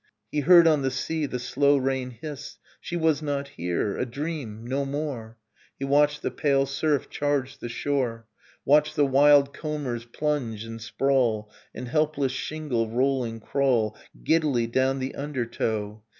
He 0.31 0.39
heard 0.39 0.65
on 0.65 0.81
the 0.81 0.89
sea 0.89 1.27
the 1.27 1.37
slow 1.37 1.77
rain 1.77 2.09
hiss. 2.09 2.57
She 2.79 2.97
was 2.97 3.21
not 3.21 3.49
here... 3.49 3.95
A 3.97 4.03
dream, 4.03 4.65
no 4.65 4.83
more... 4.83 5.37
He 5.77 5.85
watched 5.85 6.23
the 6.23 6.31
pale 6.31 6.65
surf 6.65 7.07
charge 7.07 7.59
the 7.59 7.69
shore, 7.69 8.25
Watched 8.65 8.95
the 8.95 9.05
wild 9.05 9.53
combers 9.53 10.05
plunge 10.05 10.63
and 10.65 10.81
sprawl 10.81 11.51
And 11.75 11.87
helpless 11.87 12.31
shingle 12.31 12.89
rolling 12.89 13.41
crawl 13.41 13.95
Giddily 14.23 14.65
down 14.65 14.97
the 14.97 15.13
undertow 15.13 16.01